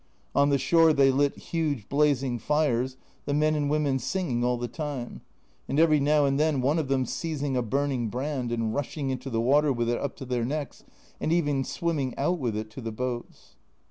On 0.33 0.49
the 0.49 0.57
shore 0.57 0.93
they 0.93 1.11
lit 1.11 1.37
huge 1.37 1.87
blazing 1.87 2.39
fires, 2.39 2.97
the 3.25 3.35
men 3.35 3.53
and 3.53 3.69
women 3.69 3.99
sing 3.99 4.31
ing 4.31 4.43
all 4.43 4.57
the 4.57 4.67
time, 4.67 5.21
and 5.69 5.79
every 5.79 5.99
now 5.99 6.25
and 6.25 6.39
then 6.39 6.59
one 6.59 6.79
of 6.79 6.87
them 6.87 7.05
seizing 7.05 7.55
a 7.55 7.61
burning 7.61 8.07
brand 8.09 8.51
and 8.51 8.73
rushing 8.73 9.11
into 9.11 9.29
the 9.29 9.39
water 9.39 9.71
with 9.71 9.89
it 9.89 9.99
up 10.01 10.15
to 10.15 10.25
their 10.25 10.43
necks, 10.43 10.83
and 11.19 11.31
even 11.31 11.63
swimming 11.63 12.17
out 12.17 12.39
with 12.39 12.55
it 12.57 12.71
to 12.71 12.81
the 12.81 12.91
boats. 12.91 13.57